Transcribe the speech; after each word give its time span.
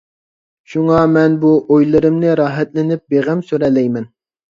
شۇڭا 0.71 1.01
مەن 1.17 1.35
بۇ 1.43 1.51
ئويلىرىمنى 1.75 2.31
راھەتلىنىپ 2.39 3.05
بىغەم 3.15 3.45
سۈرەلەيمەن. 3.51 4.09